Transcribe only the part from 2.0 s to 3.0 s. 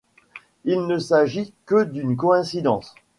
coïncidence.